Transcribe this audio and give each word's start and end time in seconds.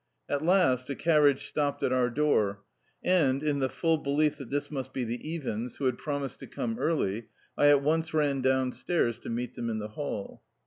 At 0.27 0.43
last 0.43 0.89
a 0.89 0.95
carriage 0.95 1.45
stopped 1.45 1.83
at 1.83 1.93
our 1.93 2.09
door, 2.09 2.63
and, 3.03 3.43
in 3.43 3.59
the 3.59 3.69
full 3.69 3.99
belief 3.99 4.35
that 4.37 4.49
this 4.49 4.71
must 4.71 4.93
be 4.93 5.03
the 5.03 5.19
Iwins, 5.35 5.75
who 5.77 5.85
had 5.85 5.99
promised 5.99 6.39
to 6.39 6.47
come 6.47 6.79
early, 6.79 7.27
I 7.55 7.67
at 7.67 7.83
once 7.83 8.11
ran 8.11 8.41
downstairs 8.41 9.19
to 9.19 9.29
meet 9.29 9.53
them 9.53 9.69
in 9.69 9.77
the 9.77 9.89
hall. 9.89 10.41